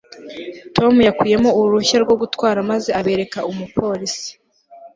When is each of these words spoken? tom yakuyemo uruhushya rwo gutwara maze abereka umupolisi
tom 0.75 0.93
yakuyemo 1.07 1.49
uruhushya 1.59 1.97
rwo 2.03 2.15
gutwara 2.21 2.59
maze 2.71 2.89
abereka 2.99 3.39
umupolisi 3.51 4.29